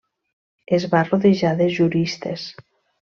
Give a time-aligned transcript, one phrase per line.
[0.77, 2.47] Es va rodejar de juristes.